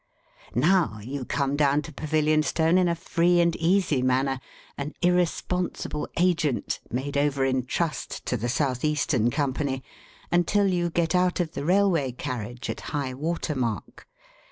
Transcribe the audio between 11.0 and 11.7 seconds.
out of the